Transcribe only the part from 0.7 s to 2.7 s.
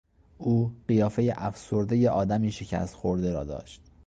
قیافه افسردهی آدمی